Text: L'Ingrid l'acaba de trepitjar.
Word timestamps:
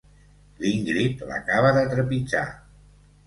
L'Ingrid 0.63 1.21
l'acaba 1.31 1.73
de 1.77 1.83
trepitjar. 1.93 2.45